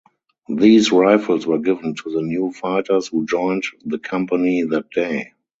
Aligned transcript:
These 0.49 0.91
rifles 0.91 1.45
were 1.45 1.59
given 1.59 1.93
to 1.93 2.11
the 2.11 2.23
new 2.23 2.51
fighters 2.53 3.09
who 3.09 3.27
joined 3.27 3.65
the 3.85 3.99
company 3.99 4.63
that 4.63 4.89
day. 4.89 5.33